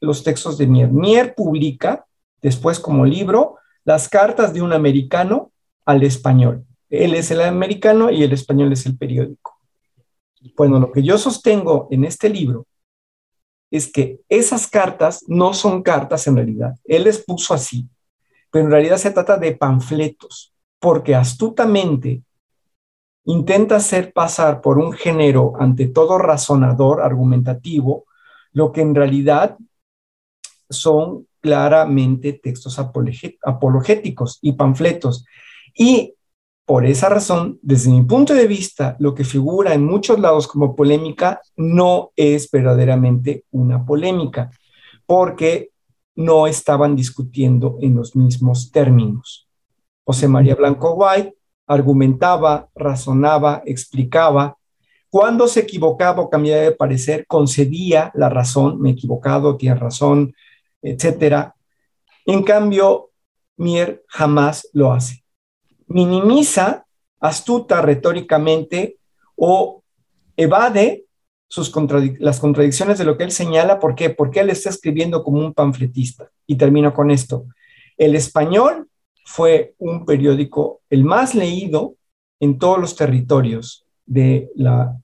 los 0.00 0.22
textos 0.22 0.56
de 0.56 0.68
Mier. 0.68 0.92
Mier 0.92 1.34
publica 1.34 2.06
después 2.40 2.78
como 2.78 3.04
libro 3.04 3.56
las 3.84 4.08
cartas 4.08 4.54
de 4.54 4.62
un 4.62 4.72
americano 4.72 5.50
al 5.84 6.04
español. 6.04 6.64
Él 6.88 7.16
es 7.16 7.32
el 7.32 7.40
americano 7.40 8.08
y 8.08 8.22
el 8.22 8.32
español 8.32 8.72
es 8.72 8.86
el 8.86 8.96
periódico. 8.96 9.57
Bueno, 10.56 10.78
lo 10.78 10.92
que 10.92 11.02
yo 11.02 11.18
sostengo 11.18 11.88
en 11.90 12.04
este 12.04 12.28
libro 12.28 12.66
es 13.70 13.90
que 13.90 14.20
esas 14.28 14.66
cartas 14.66 15.24
no 15.28 15.52
son 15.52 15.82
cartas 15.82 16.26
en 16.26 16.36
realidad. 16.36 16.74
Él 16.84 17.04
les 17.04 17.24
puso 17.24 17.54
así, 17.54 17.88
pero 18.50 18.64
en 18.64 18.70
realidad 18.70 18.96
se 18.96 19.10
trata 19.10 19.36
de 19.36 19.56
panfletos, 19.56 20.54
porque 20.78 21.14
astutamente 21.14 22.22
intenta 23.24 23.76
hacer 23.76 24.12
pasar 24.12 24.60
por 24.62 24.78
un 24.78 24.92
género 24.92 25.52
ante 25.58 25.88
todo 25.88 26.18
razonador, 26.18 27.02
argumentativo, 27.02 28.06
lo 28.52 28.72
que 28.72 28.80
en 28.80 28.94
realidad 28.94 29.58
son 30.70 31.26
claramente 31.40 32.32
textos 32.32 32.78
apologéticos 32.78 34.38
y 34.40 34.52
panfletos. 34.52 35.24
Y 35.74 36.14
por 36.68 36.84
esa 36.84 37.08
razón, 37.08 37.58
desde 37.62 37.90
mi 37.90 38.02
punto 38.02 38.34
de 38.34 38.46
vista, 38.46 38.94
lo 38.98 39.14
que 39.14 39.24
figura 39.24 39.72
en 39.72 39.86
muchos 39.86 40.18
lados 40.18 40.46
como 40.46 40.76
polémica 40.76 41.40
no 41.56 42.12
es 42.14 42.50
verdaderamente 42.50 43.46
una 43.52 43.86
polémica, 43.86 44.50
porque 45.06 45.70
no 46.14 46.46
estaban 46.46 46.94
discutiendo 46.94 47.78
en 47.80 47.94
los 47.96 48.14
mismos 48.14 48.70
términos. 48.70 49.48
José 50.04 50.28
María 50.28 50.56
Blanco 50.56 50.92
White 50.92 51.38
argumentaba, 51.66 52.68
razonaba, 52.74 53.62
explicaba. 53.64 54.58
Cuando 55.08 55.48
se 55.48 55.60
equivocaba 55.60 56.20
o 56.20 56.28
cambiaba 56.28 56.64
de 56.64 56.72
parecer, 56.72 57.24
concedía 57.26 58.12
la 58.14 58.28
razón, 58.28 58.78
me 58.78 58.90
he 58.90 58.92
equivocado, 58.92 59.56
tiene 59.56 59.76
razón, 59.76 60.34
etc. 60.82 61.48
En 62.26 62.42
cambio, 62.42 63.08
Mier 63.56 64.04
jamás 64.06 64.68
lo 64.74 64.92
hace 64.92 65.24
minimiza 65.88 66.86
astuta 67.20 67.82
retóricamente 67.82 68.98
o 69.36 69.82
evade 70.36 71.04
sus 71.48 71.72
las 72.20 72.40
contradicciones 72.40 72.98
de 72.98 73.04
lo 73.04 73.16
que 73.16 73.24
él 73.24 73.32
señala. 73.32 73.80
¿Por 73.80 73.94
qué? 73.94 74.10
Porque 74.10 74.40
él 74.40 74.50
está 74.50 74.68
escribiendo 74.68 75.24
como 75.24 75.38
un 75.38 75.54
panfletista. 75.54 76.30
Y 76.46 76.56
termino 76.56 76.92
con 76.92 77.10
esto. 77.10 77.46
El 77.96 78.14
español 78.14 78.88
fue 79.24 79.74
un 79.78 80.04
periódico 80.04 80.80
el 80.90 81.04
más 81.04 81.34
leído 81.34 81.96
en 82.40 82.58
todos 82.58 82.78
los 82.78 82.96
territorios 82.96 83.84
de 84.06 84.50
la 84.54 84.96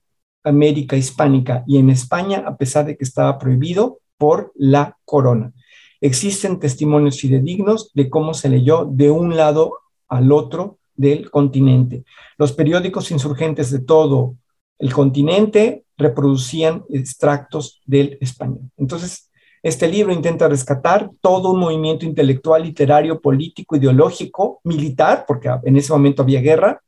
América 0.43 0.95
hispánica 0.95 1.63
y 1.67 1.77
en 1.77 1.89
España, 1.89 2.43
a 2.45 2.55
pesar 2.55 2.85
de 2.85 2.95
que 2.95 3.03
estaba 3.03 3.37
prohibido 3.37 3.99
por 4.17 4.51
la 4.55 4.97
corona. 5.03 5.51
Existen 5.99 6.59
testimonios 6.59 7.19
fidedignos 7.19 7.91
de 7.93 8.09
cómo 8.09 8.33
se 8.33 8.49
leyó 8.49 8.85
de 8.85 9.11
un 9.11 9.35
lado 9.35 9.73
al 10.07 10.31
otro 10.31 10.79
del 10.95 11.29
continente. 11.29 12.05
Los 12.37 12.53
periódicos 12.53 13.11
insurgentes 13.11 13.71
de 13.71 13.79
todo 13.79 14.35
el 14.79 14.93
continente 14.93 15.85
reproducían 15.97 16.83
extractos 16.89 17.81
del 17.85 18.17
español. 18.21 18.69
Entonces, 18.77 19.29
este 19.63 19.87
libro 19.87 20.13
intenta 20.13 20.47
rescatar 20.47 21.09
todo 21.21 21.51
un 21.51 21.59
movimiento 21.59 22.05
intelectual, 22.05 22.63
literario, 22.63 23.19
político, 23.19 23.75
ideológico, 23.75 24.59
militar, 24.63 25.25
porque 25.27 25.49
en 25.63 25.77
ese 25.77 25.91
momento 25.91 26.21
había 26.21 26.41
guerra, 26.41 26.81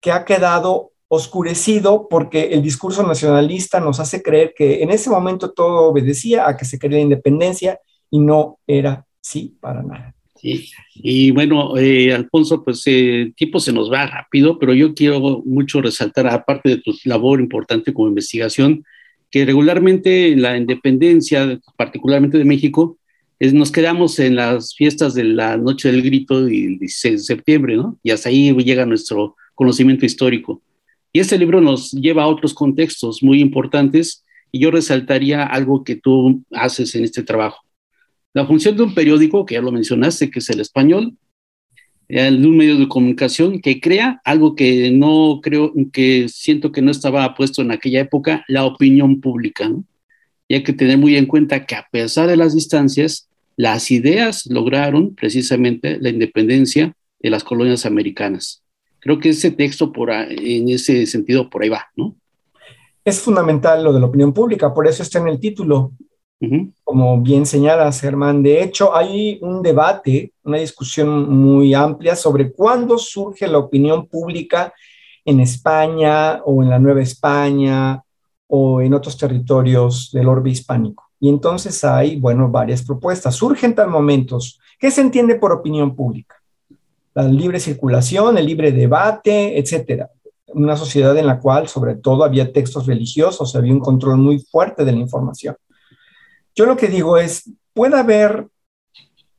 que 0.00 0.12
ha 0.12 0.24
quedado 0.24 0.92
oscurecido 1.08 2.08
porque 2.08 2.48
el 2.52 2.62
discurso 2.62 3.02
nacionalista 3.06 3.80
nos 3.80 4.00
hace 4.00 4.22
creer 4.22 4.52
que 4.54 4.82
en 4.82 4.90
ese 4.90 5.08
momento 5.08 5.52
todo 5.52 5.88
obedecía 5.88 6.46
a 6.46 6.56
que 6.56 6.64
se 6.64 6.78
quería 6.78 6.98
la 6.98 7.04
independencia 7.04 7.80
y 8.10 8.18
no 8.18 8.58
era 8.66 9.06
así 9.22 9.56
para 9.60 9.82
nada. 9.82 10.14
Y 10.94 11.30
bueno, 11.30 11.76
eh, 11.78 12.12
Alfonso, 12.12 12.62
pues 12.62 12.86
eh, 12.86 13.22
el 13.22 13.34
tiempo 13.34 13.60
se 13.60 13.72
nos 13.72 13.90
va 13.90 14.06
rápido, 14.06 14.58
pero 14.58 14.74
yo 14.74 14.94
quiero 14.94 15.42
mucho 15.46 15.80
resaltar, 15.80 16.26
aparte 16.26 16.68
de 16.68 16.76
tu 16.76 16.94
labor 17.04 17.40
importante 17.40 17.94
como 17.94 18.08
investigación, 18.08 18.84
que 19.30 19.46
regularmente 19.46 20.32
en 20.32 20.42
la 20.42 20.56
independencia, 20.56 21.58
particularmente 21.76 22.36
de 22.36 22.44
México, 22.44 22.98
es, 23.38 23.54
nos 23.54 23.72
quedamos 23.72 24.18
en 24.18 24.36
las 24.36 24.74
fiestas 24.74 25.14
de 25.14 25.24
la 25.24 25.56
Noche 25.56 25.90
del 25.90 26.02
Grito 26.02 26.48
y 26.48 26.64
el 26.64 26.78
16 26.78 27.14
de 27.14 27.18
septiembre, 27.18 27.76
¿no? 27.76 27.98
Y 28.02 28.10
hasta 28.10 28.28
ahí 28.28 28.54
llega 28.54 28.86
nuestro 28.86 29.36
conocimiento 29.54 30.04
histórico. 30.04 30.62
Y 31.12 31.20
este 31.20 31.38
libro 31.38 31.60
nos 31.60 31.92
lleva 31.92 32.24
a 32.24 32.28
otros 32.28 32.52
contextos 32.52 33.22
muy 33.22 33.40
importantes 33.40 34.24
y 34.52 34.60
yo 34.60 34.70
resaltaría 34.70 35.44
algo 35.44 35.84
que 35.84 35.96
tú 35.96 36.44
haces 36.52 36.94
en 36.94 37.04
este 37.04 37.22
trabajo. 37.22 37.63
La 38.34 38.46
función 38.46 38.76
de 38.76 38.82
un 38.82 38.94
periódico, 38.94 39.46
que 39.46 39.54
ya 39.54 39.62
lo 39.62 39.70
mencionaste, 39.70 40.30
que 40.30 40.40
es 40.40 40.50
el 40.50 40.60
español, 40.60 41.16
de 42.08 42.46
un 42.46 42.56
medio 42.56 42.76
de 42.76 42.88
comunicación 42.88 43.60
que 43.60 43.80
crea 43.80 44.20
algo 44.24 44.54
que 44.54 44.90
no 44.90 45.40
creo, 45.42 45.72
que 45.92 46.28
siento 46.28 46.72
que 46.72 46.82
no 46.82 46.90
estaba 46.90 47.32
puesto 47.34 47.62
en 47.62 47.70
aquella 47.70 48.00
época, 48.00 48.44
la 48.48 48.64
opinión 48.64 49.20
pública. 49.20 49.70
Y 50.48 50.54
hay 50.54 50.62
que 50.62 50.72
tener 50.72 50.98
muy 50.98 51.16
en 51.16 51.26
cuenta 51.26 51.64
que 51.64 51.76
a 51.76 51.86
pesar 51.90 52.28
de 52.28 52.36
las 52.36 52.54
distancias, 52.54 53.28
las 53.56 53.90
ideas 53.90 54.46
lograron 54.46 55.14
precisamente 55.14 55.98
la 56.00 56.10
independencia 56.10 56.92
de 57.20 57.30
las 57.30 57.44
colonias 57.44 57.86
americanas. 57.86 58.62
Creo 58.98 59.20
que 59.20 59.30
ese 59.30 59.52
texto 59.52 59.92
por 59.92 60.10
en 60.10 60.68
ese 60.68 61.06
sentido 61.06 61.48
por 61.48 61.62
ahí 61.62 61.68
va, 61.68 61.86
¿no? 61.96 62.16
Es 63.04 63.20
fundamental 63.20 63.84
lo 63.84 63.92
de 63.92 64.00
la 64.00 64.06
opinión 64.06 64.32
pública, 64.32 64.74
por 64.74 64.86
eso 64.86 65.02
está 65.02 65.20
en 65.20 65.28
el 65.28 65.38
título, 65.38 65.92
como 66.84 67.20
bien 67.20 67.46
señalas, 67.46 68.00
Germán. 68.00 68.42
De 68.42 68.62
hecho, 68.62 68.94
hay 68.94 69.38
un 69.42 69.62
debate, 69.62 70.32
una 70.42 70.58
discusión 70.58 71.28
muy 71.28 71.74
amplia 71.74 72.16
sobre 72.16 72.52
cuándo 72.52 72.98
surge 72.98 73.46
la 73.46 73.58
opinión 73.58 74.06
pública 74.06 74.72
en 75.24 75.40
España 75.40 76.42
o 76.44 76.62
en 76.62 76.70
la 76.70 76.78
Nueva 76.78 77.02
España 77.02 78.02
o 78.46 78.80
en 78.80 78.94
otros 78.94 79.16
territorios 79.16 80.10
del 80.12 80.28
orbe 80.28 80.50
hispánico. 80.50 81.04
Y 81.18 81.28
entonces 81.28 81.82
hay, 81.84 82.16
bueno, 82.16 82.50
varias 82.50 82.82
propuestas. 82.82 83.34
Surgen 83.34 83.74
tal 83.74 83.88
momentos. 83.88 84.60
¿Qué 84.78 84.90
se 84.90 85.00
entiende 85.00 85.36
por 85.36 85.52
opinión 85.52 85.96
pública? 85.96 86.36
La 87.14 87.24
libre 87.24 87.60
circulación, 87.60 88.36
el 88.36 88.46
libre 88.46 88.72
debate, 88.72 89.58
etcétera. 89.58 90.10
Una 90.48 90.76
sociedad 90.76 91.16
en 91.16 91.26
la 91.26 91.40
cual, 91.40 91.68
sobre 91.68 91.94
todo, 91.94 92.24
había 92.24 92.52
textos 92.52 92.86
religiosos, 92.86 93.56
había 93.56 93.72
un 93.72 93.80
control 93.80 94.18
muy 94.18 94.38
fuerte 94.38 94.84
de 94.84 94.92
la 94.92 94.98
información. 94.98 95.56
Yo 96.54 96.66
lo 96.66 96.76
que 96.76 96.88
digo 96.88 97.18
es, 97.18 97.50
puede 97.72 97.98
haber 97.98 98.46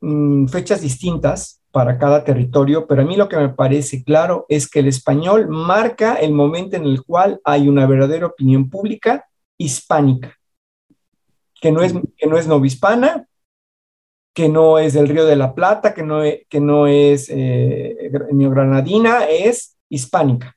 mm, 0.00 0.46
fechas 0.48 0.80
distintas 0.82 1.62
para 1.70 1.98
cada 1.98 2.24
territorio, 2.24 2.86
pero 2.86 3.02
a 3.02 3.04
mí 3.04 3.16
lo 3.16 3.28
que 3.28 3.36
me 3.36 3.50
parece 3.50 4.04
claro 4.04 4.46
es 4.48 4.68
que 4.68 4.80
el 4.80 4.88
español 4.88 5.48
marca 5.48 6.14
el 6.14 6.32
momento 6.32 6.76
en 6.76 6.84
el 6.84 7.02
cual 7.02 7.40
hay 7.44 7.68
una 7.68 7.86
verdadera 7.86 8.26
opinión 8.26 8.70
pública 8.70 9.26
hispánica, 9.58 10.34
que 11.60 11.72
no 11.72 11.82
es, 11.82 11.92
que 12.16 12.26
no 12.26 12.38
es 12.38 12.46
novohispana, 12.46 13.26
que 14.34 14.48
no 14.48 14.78
es 14.78 14.92
del 14.92 15.08
Río 15.08 15.24
de 15.24 15.36
la 15.36 15.54
Plata, 15.54 15.94
que 15.94 16.02
no 16.02 16.22
es, 16.22 16.46
que 16.48 16.60
no 16.60 16.86
es 16.86 17.28
eh, 17.30 18.10
neogranadina, 18.32 19.24
es 19.24 19.76
hispánica. 19.88 20.54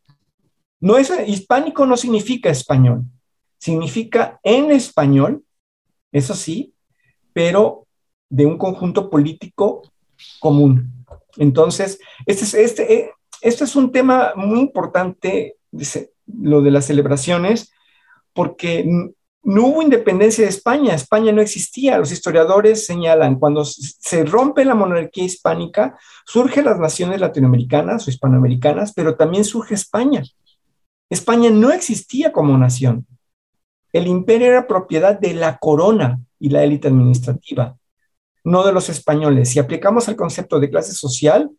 No 0.81 0.97
es 0.97 1.11
hispánico 1.27 1.85
no 1.85 1.97
significa 1.97 2.49
español, 2.49 3.03
significa 3.57 4.39
en 4.43 4.71
español 4.71 5.43
eso 6.11 6.33
sí, 6.33 6.73
pero 7.33 7.87
de 8.29 8.45
un 8.45 8.57
conjunto 8.57 9.09
político 9.09 9.81
común. 10.39 11.05
Entonces, 11.37 11.99
este 12.25 12.43
es, 12.43 12.53
este, 12.53 12.93
eh, 12.93 13.11
este 13.41 13.63
es 13.63 13.75
un 13.75 13.91
tema 13.91 14.33
muy 14.35 14.59
importante, 14.59 15.57
lo 16.27 16.61
de 16.61 16.71
las 16.71 16.85
celebraciones, 16.85 17.71
porque 18.33 18.85
no 19.43 19.67
hubo 19.67 19.81
independencia 19.81 20.43
de 20.43 20.49
España, 20.49 20.93
España 20.93 21.31
no 21.31 21.41
existía. 21.41 21.97
Los 21.97 22.11
historiadores 22.11 22.85
señalan, 22.85 23.39
cuando 23.39 23.63
se 23.65 24.25
rompe 24.25 24.65
la 24.65 24.75
monarquía 24.75 25.23
hispánica, 25.23 25.97
surgen 26.25 26.65
las 26.65 26.79
naciones 26.79 27.21
latinoamericanas 27.21 28.05
o 28.05 28.09
hispanoamericanas, 28.09 28.93
pero 28.93 29.15
también 29.15 29.45
surge 29.45 29.75
España. 29.75 30.23
España 31.09 31.49
no 31.49 31.71
existía 31.71 32.31
como 32.31 32.57
nación. 32.57 33.07
El 33.91 34.07
imperio 34.07 34.47
era 34.47 34.67
propiedad 34.67 35.19
de 35.19 35.33
la 35.33 35.57
corona 35.57 36.19
y 36.39 36.49
la 36.49 36.63
élite 36.63 36.87
administrativa, 36.87 37.77
no 38.43 38.65
de 38.65 38.71
los 38.71 38.89
españoles. 38.89 39.49
Si 39.49 39.59
aplicamos 39.59 40.07
el 40.07 40.15
concepto 40.15 40.59
de 40.59 40.69
clase 40.69 40.93
social, 40.93 41.49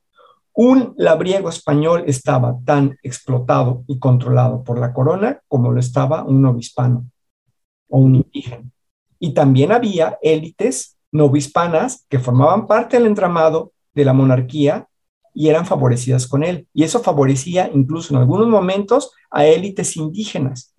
un 0.54 0.94
labriego 0.96 1.48
español 1.48 2.04
estaba 2.06 2.58
tan 2.64 2.98
explotado 3.02 3.84
y 3.86 3.98
controlado 3.98 4.62
por 4.64 4.78
la 4.78 4.92
corona 4.92 5.40
como 5.48 5.70
lo 5.72 5.80
estaba 5.80 6.24
un 6.24 6.42
novohispano 6.42 7.06
o 7.88 7.98
un 7.98 8.16
indígena. 8.16 8.70
Y 9.18 9.32
también 9.32 9.72
había 9.72 10.18
élites 10.22 10.96
novohispanas 11.12 12.06
que 12.08 12.18
formaban 12.18 12.66
parte 12.66 12.96
del 12.96 13.06
entramado 13.06 13.72
de 13.94 14.04
la 14.04 14.12
monarquía 14.12 14.88
y 15.34 15.48
eran 15.48 15.66
favorecidas 15.66 16.26
con 16.26 16.42
él. 16.42 16.66
Y 16.74 16.84
eso 16.84 17.00
favorecía 17.00 17.70
incluso 17.72 18.14
en 18.14 18.20
algunos 18.20 18.48
momentos 18.48 19.12
a 19.30 19.46
élites 19.46 19.96
indígenas. 19.96 20.74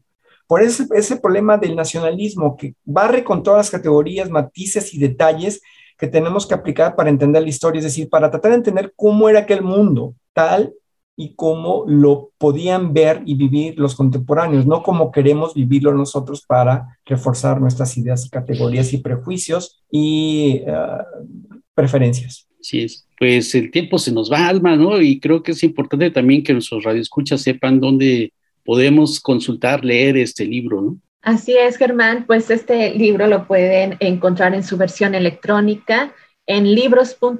Por 0.52 0.62
ese 0.64 1.16
problema 1.16 1.58
del 1.58 1.78
nacionalismo 1.78 2.58
que 2.58 2.76
barre 2.84 3.24
con 3.24 3.42
todas 3.42 3.60
las 3.60 3.70
categorías, 3.70 4.30
matices 4.30 4.94
y 4.94 5.00
detalles 5.00 5.62
que 5.98 6.08
tenemos 6.08 6.46
que 6.46 6.54
aplicar 6.54 6.94
para 6.98 7.10
entender 7.10 7.42
la 7.42 7.48
historia, 7.48 7.80
es 7.80 7.86
decir, 7.86 8.10
para 8.10 8.30
tratar 8.30 8.52
de 8.52 8.58
entender 8.58 8.92
cómo 8.98 9.30
era 9.30 9.40
aquel 9.40 9.62
mundo 9.62 10.14
tal 10.34 10.74
y 11.16 11.36
cómo 11.36 11.86
lo 11.88 12.32
podían 12.38 12.92
ver 12.92 13.24
y 13.26 13.36
vivir 13.36 13.80
los 13.80 13.96
contemporáneos, 13.96 14.68
no 14.68 14.84
como 14.84 15.10
queremos 15.10 15.54
vivirlo 15.54 15.94
nosotros 15.94 16.44
para 16.46 17.00
reforzar 17.06 17.62
nuestras 17.62 17.98
ideas 17.98 18.30
categorías 18.30 18.92
y 18.92 18.98
prejuicios 18.98 19.82
y 19.90 20.64
uh, 20.68 21.32
preferencias. 21.74 22.50
Sí, 22.60 22.82
es. 22.82 23.08
Pues 23.18 23.56
el 23.56 23.72
tiempo 23.72 23.98
se 23.98 24.12
nos 24.12 24.30
va, 24.30 24.50
Alma, 24.50 24.76
¿no? 24.76 25.00
Y 25.00 25.22
creo 25.22 25.44
que 25.44 25.54
es 25.54 25.64
importante 25.64 26.12
también 26.12 26.44
que 26.44 26.52
nuestros 26.52 26.84
radioescuchas 26.84 27.42
sepan 27.42 27.80
dónde 27.80 28.34
podemos 28.72 29.20
consultar, 29.20 29.84
leer 29.84 30.16
este 30.16 30.46
libro, 30.46 30.82
¿no? 30.82 30.98
Así 31.22 31.58
es, 31.58 31.76
Germán. 31.76 32.24
Pues 32.26 32.50
este 32.50 32.92
libro 32.92 33.28
lo 33.28 33.46
pueden 33.46 33.98
encontrar 34.00 34.56
en 34.56 34.64
su 34.64 34.78
versión 34.78 35.14
electrónica 35.14 36.14
en 36.46 36.74
libros.v.mx. 36.74 37.38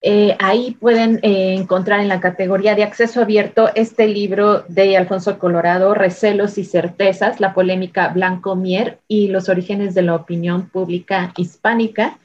Eh, 0.00 0.36
ahí 0.38 0.78
pueden 0.80 1.20
eh, 1.20 1.54
encontrar 1.54 2.00
en 2.00 2.08
la 2.08 2.18
categoría 2.18 2.74
de 2.74 2.84
acceso 2.84 3.20
abierto 3.20 3.68
este 3.74 4.08
libro 4.08 4.64
de 4.68 4.96
Alfonso 4.96 5.38
Colorado, 5.38 5.92
Recelos 5.92 6.56
y 6.56 6.64
Certezas, 6.64 7.38
la 7.38 7.52
polémica 7.52 8.08
Blanco 8.08 8.56
Mier 8.56 9.00
y 9.06 9.28
los 9.28 9.50
orígenes 9.50 9.94
de 9.94 10.00
la 10.00 10.14
opinión 10.14 10.70
pública 10.70 11.34
hispánica. 11.36 12.18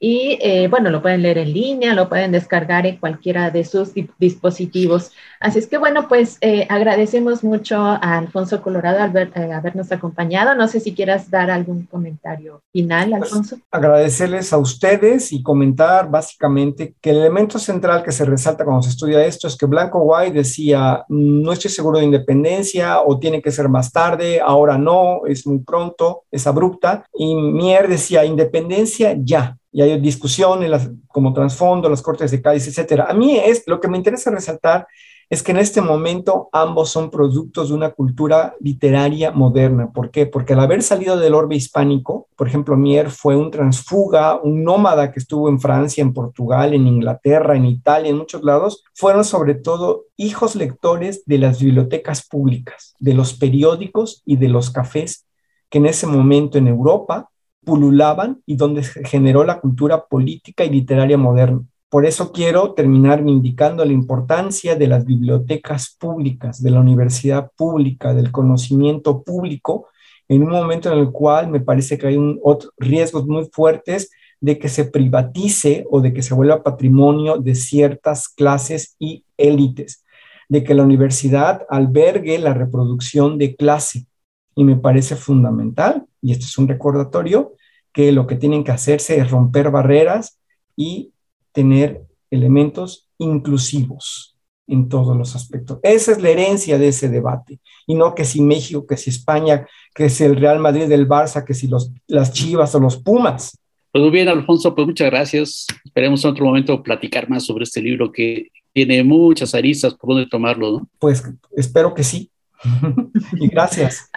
Y 0.00 0.38
eh, 0.42 0.68
bueno, 0.68 0.90
lo 0.90 1.00
pueden 1.00 1.22
leer 1.22 1.38
en 1.38 1.52
línea, 1.52 1.94
lo 1.94 2.08
pueden 2.08 2.32
descargar 2.32 2.84
en 2.84 2.96
cualquiera 2.96 3.50
de 3.50 3.64
sus 3.64 3.92
dispositivos. 4.18 5.12
Así 5.40 5.58
es 5.58 5.66
que 5.66 5.78
bueno, 5.78 6.08
pues 6.08 6.36
eh, 6.40 6.66
agradecemos 6.68 7.44
mucho 7.44 7.76
a 7.78 8.18
Alfonso 8.18 8.60
Colorado 8.60 9.00
al 9.00 9.16
eh, 9.16 9.52
habernos 9.52 9.92
acompañado. 9.92 10.54
No 10.54 10.68
sé 10.68 10.80
si 10.80 10.94
quieras 10.94 11.30
dar 11.30 11.50
algún 11.50 11.86
comentario 11.86 12.60
final, 12.72 13.10
pues, 13.10 13.22
Alfonso. 13.22 13.58
agradecerles 13.70 14.52
a 14.52 14.58
ustedes 14.58 15.32
y 15.32 15.42
comentar 15.42 16.10
básicamente 16.10 16.94
que 17.00 17.10
el 17.10 17.18
elemento 17.18 17.58
central 17.58 18.02
que 18.02 18.12
se 18.12 18.24
resalta 18.24 18.64
cuando 18.64 18.82
se 18.82 18.90
estudia 18.90 19.24
esto 19.24 19.46
es 19.48 19.56
que 19.56 19.66
Blanco 19.66 20.00
White 20.00 20.36
decía, 20.36 21.04
no 21.08 21.52
estoy 21.52 21.70
seguro 21.70 21.98
de 21.98 22.04
independencia 22.04 23.00
o 23.00 23.18
tiene 23.18 23.40
que 23.40 23.52
ser 23.52 23.68
más 23.68 23.92
tarde, 23.92 24.40
ahora 24.40 24.76
no, 24.76 25.24
es 25.26 25.46
muy 25.46 25.60
pronto, 25.60 26.24
es 26.30 26.46
abrupta. 26.46 27.04
Y 27.16 27.34
Mier 27.34 27.88
decía, 27.88 28.24
independencia 28.24 29.16
ya 29.18 29.56
y 29.74 29.82
hay 29.82 30.00
discusión 30.00 30.62
en 30.62 30.70
las, 30.70 30.88
como 31.08 31.32
trasfondo, 31.32 31.90
las 31.90 32.00
Cortes 32.00 32.30
de 32.30 32.40
Cádiz, 32.40 32.68
etcétera. 32.68 33.06
A 33.08 33.12
mí 33.12 33.36
es, 33.36 33.64
lo 33.66 33.80
que 33.80 33.88
me 33.88 33.96
interesa 33.96 34.30
resaltar 34.30 34.86
es 35.28 35.42
que 35.42 35.50
en 35.50 35.58
este 35.58 35.80
momento 35.80 36.48
ambos 36.52 36.90
son 36.90 37.10
productos 37.10 37.70
de 37.70 37.74
una 37.74 37.90
cultura 37.90 38.54
literaria 38.60 39.32
moderna. 39.32 39.90
¿Por 39.90 40.12
qué? 40.12 40.26
Porque 40.26 40.52
al 40.52 40.60
haber 40.60 40.84
salido 40.84 41.16
del 41.16 41.34
orbe 41.34 41.56
hispánico, 41.56 42.28
por 42.36 42.46
ejemplo, 42.46 42.76
Mier 42.76 43.10
fue 43.10 43.34
un 43.34 43.50
transfuga, 43.50 44.40
un 44.40 44.62
nómada 44.62 45.10
que 45.10 45.18
estuvo 45.18 45.48
en 45.48 45.58
Francia, 45.58 46.02
en 46.02 46.12
Portugal, 46.12 46.72
en 46.72 46.86
Inglaterra, 46.86 47.56
en 47.56 47.64
Italia, 47.64 48.10
en 48.10 48.18
muchos 48.18 48.44
lados, 48.44 48.84
fueron 48.94 49.24
sobre 49.24 49.56
todo 49.56 50.04
hijos 50.16 50.54
lectores 50.54 51.24
de 51.26 51.38
las 51.38 51.60
bibliotecas 51.60 52.24
públicas, 52.24 52.94
de 53.00 53.14
los 53.14 53.34
periódicos 53.34 54.22
y 54.24 54.36
de 54.36 54.50
los 54.50 54.70
cafés 54.70 55.26
que 55.68 55.78
en 55.78 55.86
ese 55.86 56.06
momento 56.06 56.58
en 56.58 56.68
Europa 56.68 57.28
pululaban 57.64 58.42
y 58.46 58.56
donde 58.56 58.82
se 58.82 59.04
generó 59.04 59.44
la 59.44 59.60
cultura 59.60 60.06
política 60.06 60.64
y 60.64 60.70
literaria 60.70 61.18
moderna. 61.18 61.62
Por 61.88 62.06
eso 62.06 62.32
quiero 62.32 62.74
terminar 62.74 63.22
indicando 63.26 63.84
la 63.84 63.92
importancia 63.92 64.74
de 64.74 64.88
las 64.88 65.04
bibliotecas 65.04 65.96
públicas, 65.98 66.60
de 66.60 66.70
la 66.70 66.80
universidad 66.80 67.52
pública, 67.56 68.12
del 68.14 68.32
conocimiento 68.32 69.22
público, 69.22 69.86
en 70.28 70.42
un 70.42 70.50
momento 70.50 70.92
en 70.92 70.98
el 70.98 71.10
cual 71.10 71.48
me 71.48 71.60
parece 71.60 71.96
que 71.96 72.08
hay 72.08 72.16
un, 72.16 72.40
riesgos 72.78 73.26
muy 73.26 73.48
fuertes 73.52 74.10
de 74.40 74.58
que 74.58 74.68
se 74.68 74.86
privatice 74.86 75.86
o 75.90 76.00
de 76.00 76.12
que 76.12 76.22
se 76.22 76.34
vuelva 76.34 76.62
patrimonio 76.62 77.38
de 77.38 77.54
ciertas 77.54 78.28
clases 78.28 78.96
y 78.98 79.24
élites, 79.36 80.04
de 80.48 80.64
que 80.64 80.74
la 80.74 80.82
universidad 80.82 81.64
albergue 81.68 82.38
la 82.38 82.54
reproducción 82.54 83.38
de 83.38 83.54
clase. 83.56 84.06
Y 84.54 84.64
me 84.64 84.76
parece 84.76 85.16
fundamental 85.16 86.06
y 86.24 86.32
esto 86.32 86.46
es 86.46 86.56
un 86.56 86.68
recordatorio, 86.68 87.52
que 87.92 88.10
lo 88.10 88.26
que 88.26 88.36
tienen 88.36 88.64
que 88.64 88.72
hacerse 88.72 89.18
es 89.18 89.30
romper 89.30 89.70
barreras 89.70 90.40
y 90.74 91.12
tener 91.52 92.02
elementos 92.30 93.10
inclusivos. 93.18 94.30
en 94.66 94.88
todos 94.88 95.14
los 95.14 95.36
aspectos. 95.36 95.78
Esa 95.82 96.12
es 96.12 96.22
la 96.22 96.30
herencia 96.30 96.78
de 96.78 96.88
ese 96.88 97.10
debate. 97.10 97.60
Y 97.86 97.94
no 97.94 98.14
que 98.14 98.24
si 98.24 98.40
México, 98.40 98.86
que 98.86 98.96
si 98.96 99.10
España, 99.10 99.66
que 99.94 100.08
si 100.08 100.24
el 100.24 100.36
Real 100.36 100.58
Madrid 100.58 100.88
del 100.88 101.06
Barça, 101.06 101.44
que 101.44 101.52
si 101.52 101.68
los, 101.68 101.92
las 102.06 102.32
Chivas 102.32 102.74
o 102.74 102.80
los 102.80 102.96
Pumas. 102.96 103.58
Pues 103.92 104.00
muy 104.00 104.10
bien, 104.10 104.26
Alfonso, 104.26 104.74
pues 104.74 104.86
muchas 104.86 105.10
gracias. 105.10 105.66
Esperemos 105.84 106.24
en 106.24 106.30
otro 106.30 106.46
momento 106.46 106.82
platicar 106.82 107.28
más 107.28 107.44
sobre 107.44 107.64
este 107.64 107.82
libro 107.82 108.10
que 108.10 108.48
tiene 108.72 109.04
muchas 109.04 109.54
aristas 109.54 109.92
por 109.92 110.14
donde 110.14 110.30
tomarlo, 110.30 110.72
¿no? 110.72 110.88
Pues 110.98 111.22
espero 111.54 111.92
que 111.92 112.02
sí. 112.02 112.30
y 113.32 113.48
gracias. 113.48 114.10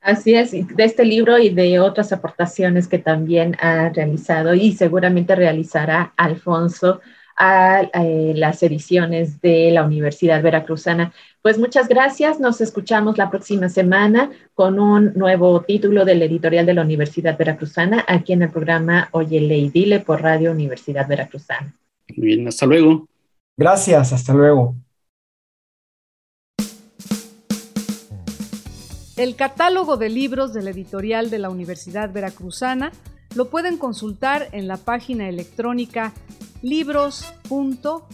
Así 0.00 0.34
es, 0.34 0.52
de 0.52 0.84
este 0.84 1.04
libro 1.04 1.38
y 1.38 1.50
de 1.50 1.78
otras 1.78 2.12
aportaciones 2.12 2.88
que 2.88 2.98
también 2.98 3.56
ha 3.60 3.90
realizado 3.90 4.54
y 4.54 4.72
seguramente 4.72 5.34
realizará 5.36 6.14
Alfonso 6.16 7.00
a 7.36 7.82
eh, 7.94 8.32
las 8.34 8.62
ediciones 8.62 9.40
de 9.40 9.70
la 9.70 9.84
Universidad 9.84 10.42
Veracruzana. 10.42 11.12
Pues 11.42 11.58
muchas 11.58 11.88
gracias, 11.88 12.38
nos 12.38 12.60
escuchamos 12.60 13.16
la 13.16 13.30
próxima 13.30 13.68
semana 13.68 14.30
con 14.54 14.78
un 14.78 15.12
nuevo 15.14 15.62
título 15.62 16.04
del 16.04 16.22
editorial 16.22 16.66
de 16.66 16.74
la 16.74 16.82
Universidad 16.82 17.38
Veracruzana 17.38 18.04
aquí 18.06 18.34
en 18.34 18.42
el 18.42 18.50
programa 18.50 19.08
Oye 19.12 19.40
Ley 19.40 19.70
Dile 19.70 20.00
por 20.00 20.22
Radio 20.22 20.52
Universidad 20.52 21.08
Veracruzana. 21.08 21.74
Muy 22.16 22.26
bien, 22.26 22.48
hasta 22.48 22.66
luego. 22.66 23.06
Gracias, 23.56 24.12
hasta 24.12 24.34
luego. 24.34 24.74
El 29.20 29.36
catálogo 29.36 29.98
de 29.98 30.08
libros 30.08 30.54
del 30.54 30.66
editorial 30.66 31.28
de 31.28 31.38
la 31.38 31.50
Universidad 31.50 32.10
Veracruzana 32.10 32.90
lo 33.34 33.50
pueden 33.50 33.76
consultar 33.76 34.48
en 34.52 34.66
la 34.66 34.78
página 34.78 35.28
electrónica 35.28 36.14
libros.ub.mx. 36.62 38.06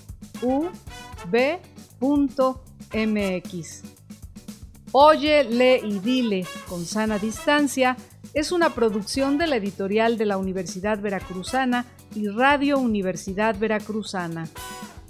Oye, 4.91 5.45
lee 5.45 5.81
y 5.85 6.01
dile 6.01 6.45
con 6.69 6.85
sana 6.85 7.21
distancia 7.21 7.97
es 8.35 8.51
una 8.51 8.71
producción 8.71 9.39
de 9.39 9.47
la 9.47 9.55
editorial 9.59 10.19
de 10.19 10.27
la 10.27 10.39
Universidad 10.39 10.99
Veracruzana 10.99 11.87
y 12.17 12.27
Radio 12.27 12.81
Universidad 12.81 13.57
Veracruzana. 13.57 14.49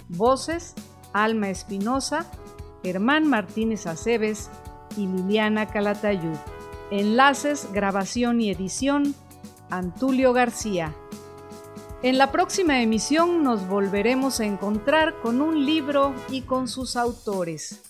Voces: 0.09 0.75
Alma 1.11 1.49
Espinosa, 1.49 2.31
Germán 2.83 3.27
Martínez 3.27 3.87
Aceves 3.87 4.51
y 4.97 5.07
Liliana 5.07 5.67
Calatayud. 5.67 6.37
Enlaces, 6.91 7.69
grabación 7.71 8.41
y 8.41 8.49
edición: 8.49 9.15
Antulio 9.69 10.33
García. 10.33 10.93
En 12.03 12.17
la 12.17 12.31
próxima 12.31 12.81
emisión 12.81 13.43
nos 13.43 13.67
volveremos 13.67 14.39
a 14.39 14.45
encontrar 14.45 15.19
con 15.21 15.41
un 15.41 15.65
libro 15.65 16.13
y 16.29 16.41
con 16.41 16.67
sus 16.67 16.95
autores. 16.95 17.86